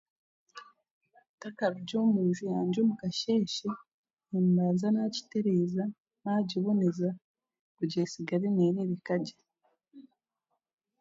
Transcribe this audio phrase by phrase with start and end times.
[1.37, 3.69] Ntakarugire omunju yangye omu kasheeshe,
[4.29, 5.83] nimbanza naagitereeza,
[6.23, 7.09] naagiboneza,
[7.77, 9.37] kugira esigare neerebeka gye.